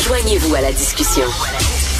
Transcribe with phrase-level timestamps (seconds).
[0.00, 1.24] Joignez-vous à la discussion.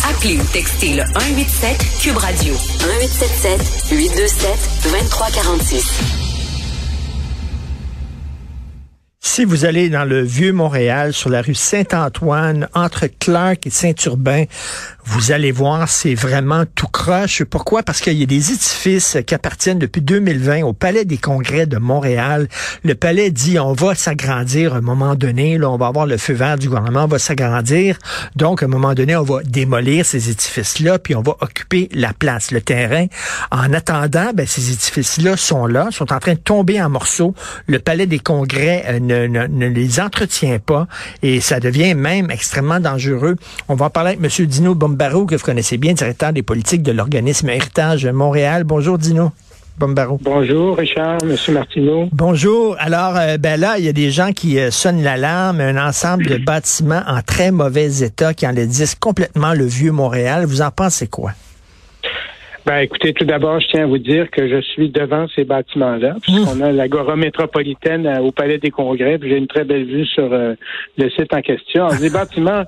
[0.09, 6.24] Appelez ou textez le 187 Cube Radio 1877 827 2346.
[9.27, 14.45] Si vous allez dans le vieux Montréal, sur la rue Saint-Antoine, entre Clark et Saint-Urbain,
[15.07, 17.43] vous allez voir, c'est vraiment tout croche.
[17.45, 17.83] Pourquoi?
[17.83, 21.79] Parce qu'il y a des édifices qui appartiennent depuis 2020 au Palais des Congrès de
[21.79, 22.49] Montréal.
[22.85, 26.19] Le palais dit, on va s'agrandir à un moment donné, là, on va avoir le
[26.19, 27.99] feu vert du gouvernement, on va s'agrandir.
[28.37, 32.13] Donc, à un moment donné, on va démolir ces édifices-là, puis on va occuper la
[32.13, 33.07] place, le terrain.
[33.51, 37.35] En attendant, ben, ces édifices-là sont là, sont en train de tomber en morceaux.
[37.67, 40.87] Le Palais des Congrès euh, ne, ne, les entretient pas
[41.23, 43.37] et ça devient même extrêmement dangereux.
[43.69, 44.47] On va en parler avec M.
[44.47, 48.65] Dino Bombaro, que vous connaissez bien, directeur des politiques de l'organisme Héritage Montréal.
[48.65, 49.33] Bonjour, Dino.
[49.77, 50.21] Bombaro.
[50.23, 51.37] Bonjour, Richard, M.
[51.53, 52.09] Martineau.
[52.13, 52.77] Bonjour.
[52.79, 56.27] Alors, euh, ben là, il y a des gens qui euh, sonnent l'alarme, un ensemble
[56.27, 60.45] de bâtiments en très mauvais état qui en disent complètement le vieux Montréal.
[60.47, 61.33] Vous en pensez quoi?
[62.67, 66.17] Ben, écoutez, tout d'abord, je tiens à vous dire que je suis devant ces bâtiments-là,
[66.23, 70.07] puisqu'on a l'agora métropolitaine euh, au Palais des Congrès, puis j'ai une très belle vue
[70.07, 70.55] sur euh,
[70.97, 71.89] le site en question.
[72.01, 72.65] Les bâtiments,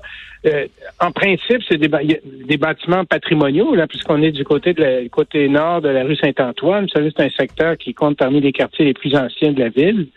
[0.53, 0.67] euh,
[0.99, 5.47] en principe, c'est des, des, bâtiments patrimoniaux, là, puisqu'on est du côté de la, côté
[5.47, 6.85] nord de la rue Saint-Antoine.
[6.85, 9.69] Vous savez, c'est un secteur qui compte parmi les quartiers les plus anciens de la
[9.69, 10.07] ville.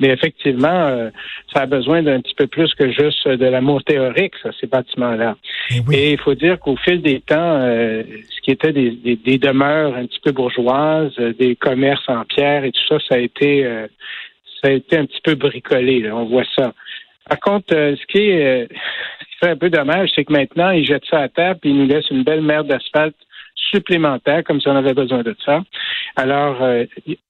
[0.00, 1.10] Mais effectivement,
[1.52, 5.36] ça a besoin d'un petit peu plus que juste de l'amour théorique, ça, ces bâtiments-là.
[5.70, 9.38] Et, Et il faut dire qu'au fil des temps, ce qui était des, des des
[9.38, 13.18] demeures un petit peu bourgeoises, euh, des commerces en pierre et tout ça, ça a
[13.18, 13.86] été euh,
[14.62, 16.10] ça a été un petit peu bricolé.
[16.12, 16.72] on voit ça.
[17.28, 18.68] Par contre, euh, ce, qui est,
[19.48, 22.10] un peu dommage, c'est que maintenant, ils jettent ça à terre puis ils nous laissent
[22.10, 23.16] une belle mer d'asphalte
[23.54, 25.62] supplémentaire, comme si on avait besoin de ça.
[26.16, 26.58] Alors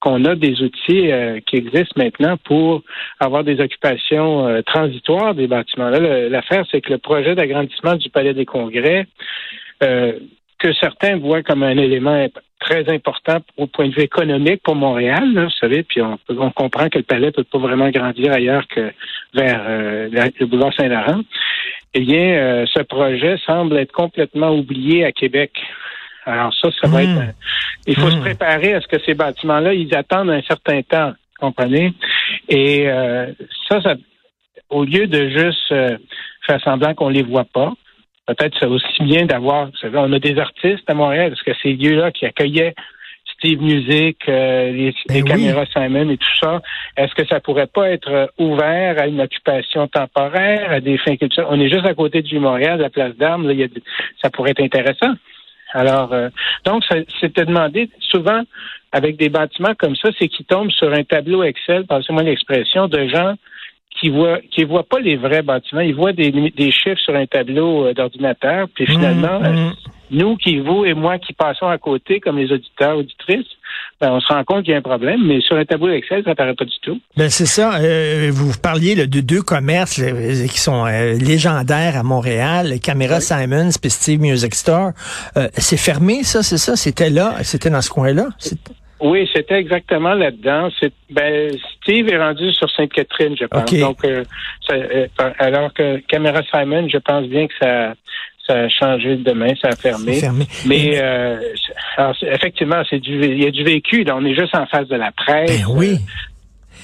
[0.01, 1.11] qu'on a des outils
[1.47, 2.83] qui existent maintenant pour
[3.21, 5.89] avoir des occupations transitoires des bâtiments.
[5.89, 9.07] Là, l'affaire, c'est que le projet d'agrandissement du Palais des Congrès
[9.81, 12.27] que certains voient comme un élément
[12.73, 16.99] très important au point de vue économique pour Montréal, vous savez, puis on, comprend que
[16.99, 18.93] le palais ne peut pas vraiment grandir ailleurs que
[19.35, 20.09] vers euh,
[20.41, 21.21] le boulevard Saint-Laurent.
[21.95, 25.53] Eh bien, euh, ce projet semble être complètement oublié à Québec.
[26.25, 27.11] Alors ça, ça va être...
[27.11, 27.33] Hmm.
[27.87, 28.21] il faut se hmm.
[28.21, 31.93] préparer à ce que ces bâtiments-là, ils attendent un certain temps, vous comprenez?
[32.49, 33.27] Et euh,
[33.69, 33.97] ça, ça,
[34.71, 35.69] au lieu de juste
[36.47, 37.75] faire semblant qu'on les voit pas,
[38.27, 41.57] peut-être c'est aussi bien d'avoir, vous savez, on a des artistes à Montréal, est-ce que
[41.63, 42.75] ces lieux-là qui accueillaient
[43.39, 46.63] Steve Music, euh, les, ben caméras Simon et tout ça,
[46.97, 51.17] est-ce que ça pourrait pas être euh, ouvert à une occupation temporaire, à des fins
[51.17, 51.49] culturelles?
[51.51, 53.67] On est juste à côté du Montréal, la place d'armes, là,
[54.23, 55.15] ça pourrait être intéressant.
[55.73, 56.29] Alors, euh,
[56.65, 56.85] donc,
[57.21, 58.43] c'était demandé souvent
[58.93, 63.09] avec des bâtiments comme ça, c'est qu'ils tombent sur un tableau Excel, passez-moi l'expression, de
[63.09, 63.35] gens
[64.01, 67.27] qui voient qui voient pas les vrais bâtiments, ils voient des, des chiffres sur un
[67.27, 69.45] tableau euh, d'ordinateur, puis mmh, finalement, mmh.
[69.45, 69.71] Euh,
[70.11, 73.47] nous qui vous et moi qui passons à côté comme les auditeurs auditrices,
[74.01, 76.23] ben, on se rend compte qu'il y a un problème, mais sur un tableau Excel,
[76.23, 77.01] ça n'apparaît pas du tout.
[77.17, 77.77] Ben c'est ça.
[77.77, 84.21] Euh, vous parliez de deux commerces qui sont légendaires à Montréal, Camera Simons puis Steve
[84.21, 84.91] Music Store.
[85.55, 86.77] c'est fermé, ça, c'est ça?
[86.77, 88.29] C'était là, c'était dans ce coin-là?
[89.03, 90.69] Oui, c'était exactement là-dedans.
[91.11, 93.73] Ben, Steve est rendu sur Sainte-Catherine, je pense.
[93.75, 94.25] Donc, euh,
[94.71, 95.07] euh,
[95.39, 97.95] alors que Camera Simon, je pense bien que ça,
[98.47, 100.21] ça a changé demain, ça a fermé.
[100.67, 101.37] Mais euh,
[102.23, 104.05] effectivement, c'est du, il y a du vécu.
[104.05, 105.67] Là, on est juste en face de la presse.
[105.67, 105.99] Ben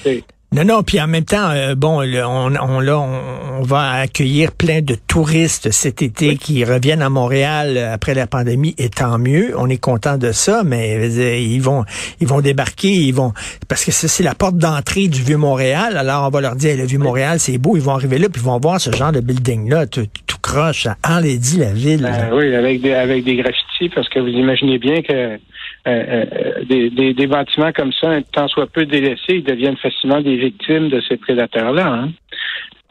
[0.04, 0.24] oui.
[0.50, 4.80] Non, non, puis en même temps, euh, bon, on, on, là, on, va accueillir plein
[4.80, 9.52] de touristes cet été qui reviennent à Montréal après la pandémie, et tant mieux.
[9.58, 11.10] On est content de ça, mais
[11.44, 11.84] ils vont,
[12.20, 13.34] ils vont débarquer, ils vont,
[13.68, 15.98] parce que c'est la porte d'entrée du vieux Montréal.
[15.98, 17.76] Alors on va leur dire, le vieux Montréal, c'est beau.
[17.76, 20.06] Ils vont arriver là, puis ils vont voir ce genre de building là, tout,
[20.40, 22.00] croche, ça enlaidit la ville.
[22.00, 25.38] Ben oui, avec des, avec des graffitis, parce que vous imaginez bien que
[25.88, 30.36] euh, euh, des, des, bâtiments comme ça, temps soit peu délaissés, ils deviennent facilement des
[30.36, 31.86] victimes de ces prédateurs-là.
[31.86, 32.10] Hein.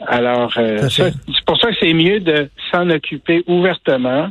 [0.05, 1.13] Alors, euh, c'est
[1.45, 4.29] pour ça que c'est mieux de s'en occuper ouvertement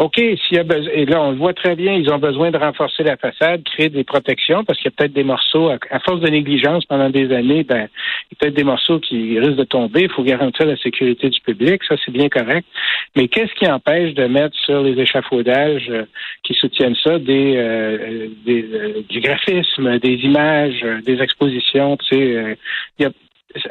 [0.00, 2.50] OK, s'il y a besoin, et là, on le voit très bien, ils ont besoin
[2.50, 6.00] de renforcer la façade, créer des protections, parce qu'il y a peut-être des morceaux, à,
[6.00, 9.56] force de négligence pendant des années, ben, il y a peut-être des morceaux qui risquent
[9.56, 10.04] de tomber.
[10.04, 12.66] Il faut garantir la sécurité du public, ça, c'est bien correct.
[13.14, 16.06] Mais qu'est-ce qui empêche de mettre sur les échafaudages euh,
[16.44, 22.56] qui soutiennent ça des, euh, des euh, du graphisme, des images, des expositions, tu sais,
[22.98, 23.10] il y a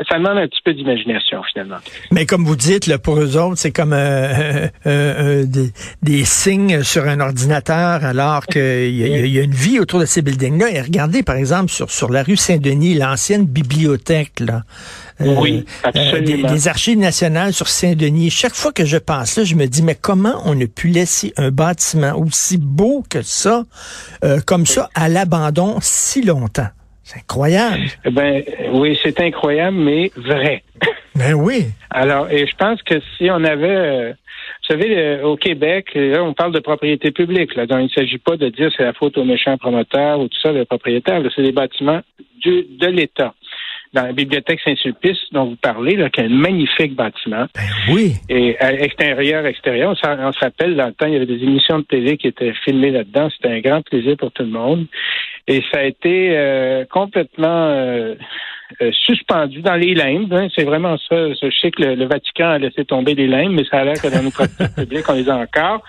[0.09, 1.77] ça demande un petit peu d'imagination, finalement.
[2.11, 5.71] Mais comme vous dites, là, pour eux autres, c'est comme euh, euh, euh des,
[6.01, 10.21] des, signes sur un ordinateur, alors qu'il y, y, a une vie autour de ces
[10.21, 10.71] buildings-là.
[10.71, 14.63] Et regardez, par exemple, sur, sur la rue Saint-Denis, l'ancienne bibliothèque, là.
[15.21, 16.51] Euh, oui, absolument.
[16.51, 18.29] Des, archives nationales sur Saint-Denis.
[18.29, 21.33] Chaque fois que je passe là, je me dis, mais comment on a pu laisser
[21.37, 23.63] un bâtiment aussi beau que ça,
[24.45, 26.67] comme ça, à l'abandon si longtemps?
[27.09, 27.87] C'est incroyable.
[28.05, 30.63] Eh ben oui, c'est incroyable, mais vrai.
[31.15, 31.65] Ben oui.
[31.89, 36.23] Alors, et je pense que si on avait, euh, vous savez, euh, au Québec, là,
[36.23, 37.55] on parle de propriété publique.
[37.55, 40.29] Là, donc il ne s'agit pas de dire c'est la faute aux méchants promoteurs ou
[40.29, 41.21] tout ça, les propriétaires.
[41.35, 41.99] C'est des bâtiments
[42.41, 43.33] du, de l'État
[43.93, 47.47] dans la bibliothèque Saint-Sulpice dont vous parlez, là, qui est un magnifique bâtiment.
[47.55, 48.13] Ben oui.
[48.29, 49.95] Et à extérieur, extérieur, on,
[50.31, 52.91] se rappelle, dans le temps, il y avait des émissions de télé qui étaient filmées
[52.91, 53.29] là-dedans.
[53.31, 54.85] C'était un grand plaisir pour tout le monde.
[55.49, 58.13] Et ça a été euh, complètement euh,
[58.81, 60.31] euh, suspendu dans les limbes.
[60.31, 60.47] Hein.
[60.55, 61.33] c'est vraiment ça.
[61.33, 64.07] Je sais que le, Vatican a laissé tomber les limbes, mais ça a l'air que
[64.07, 65.81] dans nos pratiques publiques, on les a encore.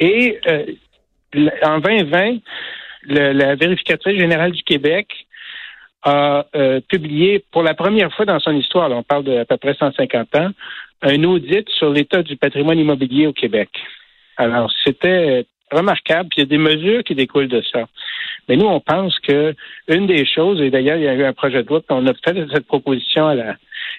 [0.00, 0.40] Et
[1.62, 2.38] en 2020,
[3.06, 5.06] la vérificatrice générale du Québec
[6.02, 6.44] a
[6.88, 10.50] publié pour la première fois dans son histoire, on parle d'à peu près 150 ans,
[11.02, 13.68] un audit sur l'état du patrimoine immobilier au Québec.
[14.36, 17.86] Alors, c'était remarquable, puis il y a des mesures qui découlent de ça.
[18.48, 19.54] Mais nous, on pense que
[19.88, 22.14] une des choses, et d'ailleurs, il y a eu un projet de loi, on a
[22.14, 23.56] fait cette proposition à la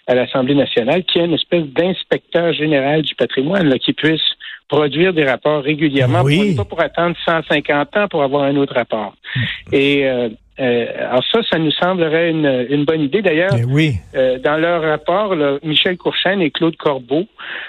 [0.07, 4.21] à l'Assemblée nationale, qui est une espèce d'inspecteur général du patrimoine là, qui puisse
[4.73, 6.23] produire des rapports régulièrement.
[6.23, 6.55] Oui.
[6.55, 9.13] Pas pour attendre 150 ans pour avoir un autre rapport.
[9.71, 10.29] Et euh,
[10.59, 13.21] euh, alors ça, ça nous semblerait une, une bonne idée.
[13.21, 13.93] D'ailleurs, oui.
[14.15, 17.25] euh, dans leur rapport, Michel Courchaine et Claude Corbeau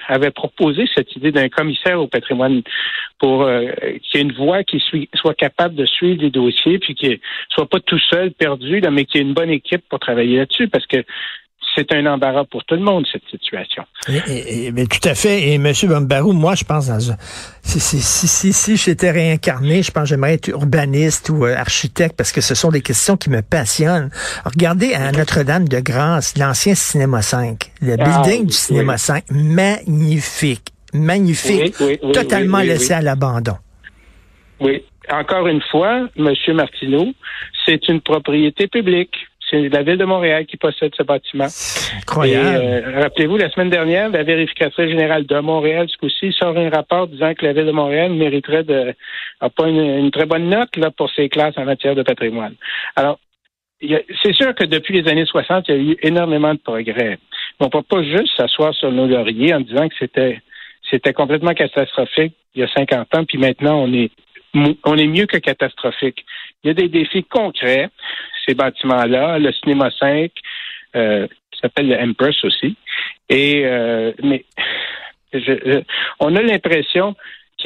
[0.08, 2.62] avaient proposé cette idée d'un commissaire au patrimoine
[3.18, 3.68] pour euh,
[4.02, 4.82] qu'il y ait une voix qui
[5.14, 7.18] soit capable de suivre les dossiers, puis qu'il
[7.50, 10.38] soit pas tout seul perdu, là, mais qu'il y ait une bonne équipe pour travailler
[10.38, 11.04] là-dessus, parce que
[11.74, 13.84] c'est un embarras pour tout le monde, cette situation.
[14.08, 15.48] mais tout à fait.
[15.48, 15.72] Et M.
[15.84, 17.16] Bambarou, moi, je pense, dans
[17.62, 22.16] si, si, si, si, j'étais réincarné, je pense que j'aimerais être urbaniste ou euh, architecte
[22.16, 24.10] parce que ce sont des questions qui me passionnent.
[24.44, 30.72] Regardez à Notre-Dame de Grâce, l'ancien Cinéma 5, le ah building du Cinéma 5, magnifique,
[30.92, 31.74] magnifique,
[32.12, 33.56] totalement laissé à l'abandon.
[34.60, 34.82] Oui.
[35.10, 36.32] Encore une fois, M.
[36.54, 37.12] Martineau,
[37.66, 39.14] c'est une propriété publique.
[39.50, 41.46] C'est la ville de Montréal qui possède ce bâtiment.
[41.96, 42.64] Incroyable.
[42.64, 47.08] Euh, rappelez-vous, la semaine dernière, la vérificatrice générale de Montréal, ce coup-ci, sort un rapport
[47.08, 48.94] disant que la ville de Montréal mériterait de,
[49.40, 52.54] pas une, très bonne note là, pour ses classes en matière de patrimoine.
[52.96, 53.18] Alors,
[53.80, 57.18] c'est sûr que depuis les années 60, il y a eu énormément de progrès.
[57.60, 60.40] on ne peut pas juste s'asseoir sur nos lauriers en disant que c'était
[60.90, 64.10] c'était complètement catastrophique il y a 50 ans, puis maintenant on est
[64.84, 66.24] on est mieux que catastrophique.
[66.64, 67.90] Il y a des défis concrets
[68.46, 70.30] ces bâtiments-là, le cinéma 5,
[70.96, 72.76] euh, qui s'appelle le Empress aussi.
[73.28, 74.44] Et euh, mais
[76.20, 77.16] on a l'impression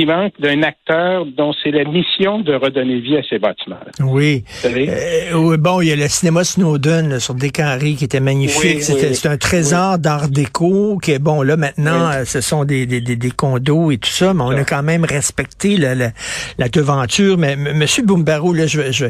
[0.06, 3.76] manque d'un acteur dont c'est la mission de redonner vie à ces bâtiments.
[3.84, 4.04] -là.
[4.04, 4.44] Oui.
[4.64, 8.82] Euh, bon, il y a le cinéma Snowden sur Descarrés qui était magnifique.
[8.82, 11.42] C'est un trésor d'art déco qui est bon.
[11.42, 14.64] Là maintenant, euh, ce sont des, des, des, condos et tout ça, mais on a
[14.64, 16.10] quand même respecté la, la,
[16.58, 17.36] la devanture.
[17.38, 19.06] Mais Monsieur Boumbaro, là, je, je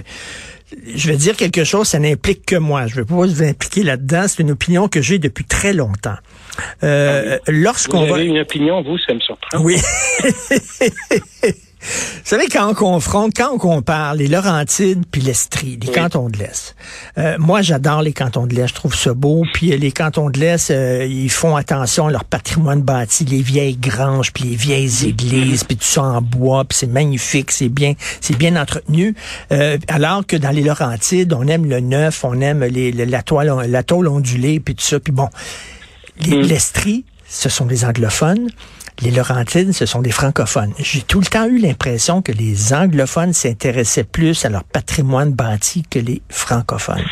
[0.94, 2.86] je vais dire quelque chose, ça n'implique que moi.
[2.86, 4.24] Je ne vais pas vous impliquer là-dedans.
[4.28, 6.16] C'est une opinion que j'ai depuis très longtemps.
[6.82, 9.60] Euh, ah Lorsqu'on vous avez une opinion, vous, ça me surprend.
[9.60, 9.76] Oui.
[11.80, 16.36] Vous savez, quand on confronte, quand on compare les Laurentides puis l'Estrie, les cantons de
[16.36, 16.74] l'Est,
[17.16, 19.44] euh, moi, j'adore les cantons de l'Est, je trouve ça beau.
[19.54, 23.76] Puis les cantons de l'Est, euh, ils font attention à leur patrimoine bâti, les vieilles
[23.76, 27.94] granges, puis les vieilles églises, puis tout ça en bois, puis c'est magnifique, c'est bien,
[28.20, 29.14] c'est bien entretenu.
[29.52, 33.52] Euh, alors que dans les Laurentides, on aime le neuf, on aime les, la toile,
[33.68, 34.98] la tôle ondulée, puis tout ça.
[34.98, 35.28] Puis bon,
[36.26, 36.40] mm.
[36.40, 38.48] l'Estrie, ce sont des anglophones
[39.02, 40.72] les Laurentides, ce sont des francophones.
[40.78, 45.82] J'ai tout le temps eu l'impression que les anglophones s'intéressaient plus à leur patrimoine bâti
[45.88, 47.04] que les francophones.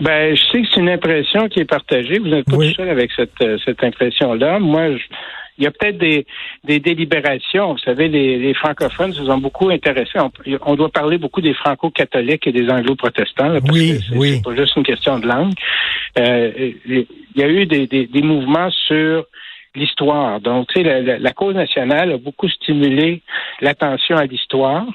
[0.00, 2.18] Ben, je sais que c'est une impression qui est partagée.
[2.18, 4.60] Vous n'êtes pas tout seul avec cette, euh, cette impression-là.
[4.60, 4.90] Moi,
[5.58, 6.24] il y a peut-être des,
[6.64, 7.72] des délibérations.
[7.72, 10.20] Vous savez, les, les francophones se sont beaucoup intéressés.
[10.62, 13.58] On, doit parler beaucoup des franco-catholiques et des anglo-protestants.
[13.72, 14.34] oui, oui.
[14.36, 15.52] C'est pas juste une question de langue.
[16.16, 16.52] Euh,
[16.86, 19.24] il y a eu des, des, des mouvements sur
[19.74, 20.40] l'histoire.
[20.40, 23.22] Donc, tu sais, la, cause nationale a beaucoup stimulé
[23.60, 24.86] l'attention à l'histoire.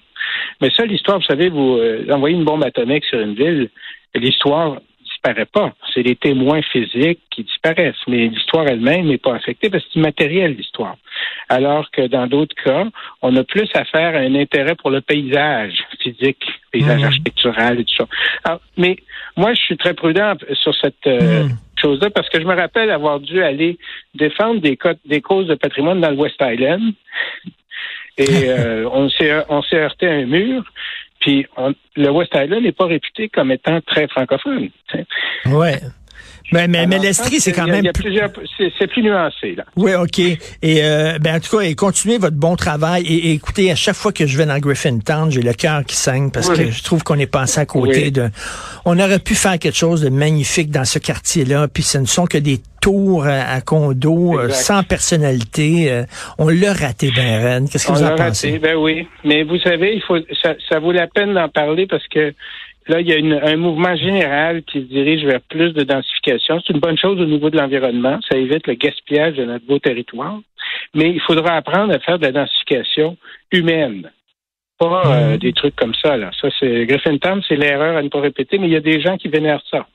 [0.62, 3.70] Mais ça, l'histoire, vous savez, vous euh, envoyez une bombe atomique sur une ville,
[4.16, 5.74] l'histoire disparaît pas.
[5.94, 10.00] C'est les témoins physiques qui disparaissent, mais l'histoire elle-même n'est pas affectée parce que c'est
[10.00, 10.96] immatériel, l'histoire.
[11.50, 12.86] Alors que dans d'autres cas,
[13.22, 17.06] on a plus affaire à un intérêt pour le paysage physique, paysage Mhm.
[17.06, 18.08] architectural et tout ça.
[18.44, 18.98] Alors, mais
[19.38, 21.58] moi, je suis très prudent sur cette euh, Mhm.
[21.84, 23.78] Chose-là parce que je me rappelle avoir dû aller
[24.16, 26.94] défendre des, des causes de patrimoine dans le West Island.
[28.18, 30.64] Et euh, on s'est heurté à un mur.
[31.20, 34.70] Puis on- le West Island n'est pas réputé comme étant très francophone.
[35.46, 35.80] Ouais.
[36.52, 38.30] Mais, mais, mais l'Estrie, c'est quand même il y a plus- plusieurs-
[38.78, 39.64] c'est plus nuancé là.
[39.76, 40.20] Oui, OK.
[40.20, 40.38] Et
[40.84, 43.04] euh, ben, en tout cas, et continuez votre bon travail.
[43.08, 45.96] Et, et écoutez, à chaque fois que je vais dans Griffintown, j'ai le cœur qui
[45.96, 46.58] saigne parce Oui.
[46.58, 48.12] que je trouve qu'on est passé à côté Oui.
[48.12, 48.30] de...
[48.86, 52.26] On aurait pu faire quelque chose de magnifique dans ce quartier-là, puis ce ne sont
[52.26, 55.90] que des tours à, condos euh, sans personnalité.
[55.90, 56.04] Euh,
[56.38, 57.66] on l'a raté, Ben Ren.
[57.68, 58.48] Qu'est-ce que On vous en pensez?
[58.52, 59.08] raté, ben oui.
[59.24, 62.34] Mais vous savez, il faut ça, ça vaut la peine d'en parler parce que
[62.88, 66.60] là, il y a une- un mouvement général qui se dirige vers plus de densification.
[66.60, 68.20] C'est une bonne chose au niveau de l'environnement.
[68.30, 70.40] Ça évite le gaspillage de notre beau territoire.
[70.94, 73.18] Mais il faudra apprendre à faire de la densification
[73.52, 74.10] humaine.
[74.80, 75.38] Pas euh, Mhm.
[75.38, 76.32] des trucs comme ça, là.
[76.42, 79.18] Ça, c'est Griffintown, c'est l'erreur à ne pas répéter, mais il y a des gens
[79.18, 79.86] qui vénèrent ça.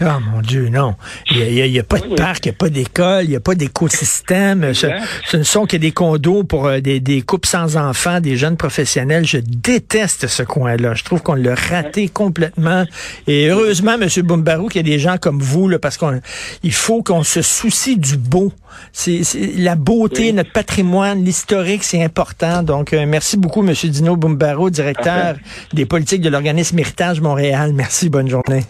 [0.00, 0.94] Ah, mon Dieu, non.
[1.30, 3.30] Il n'y a, y a pas de Oui, parc, il n'y a pas d'école, il
[3.30, 4.74] n'y a pas d'écosystème.
[4.74, 4.86] Ce,
[5.24, 8.58] ce ne sont que des condos pour euh, des, des couples sans enfants, des jeunes
[8.58, 9.24] professionnels.
[9.24, 10.92] Je déteste ce coin-là.
[10.94, 12.84] Je trouve qu'on l'a raté complètement.
[13.26, 14.08] Et heureusement, M.
[14.22, 16.20] Boumbarou, qu'il y a des gens comme vous, là, parce qu'on
[16.62, 18.52] il faut qu'on se soucie du beau.
[18.92, 19.22] C'est
[19.56, 22.62] la beauté, notre patrimoine, l'historique, c'est important.
[22.62, 23.72] Donc, euh, merci beaucoup, M.
[23.72, 25.36] Dino Boumbarou, directeur
[25.72, 27.72] des politiques de l'organisme Héritage Montréal.
[27.72, 28.64] Merci, bonne journée.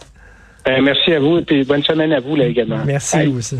[0.67, 2.79] Ben, merci à vous et puis bonne semaine à vous là également.
[2.85, 3.27] Merci Bye.
[3.27, 3.55] vous aussi.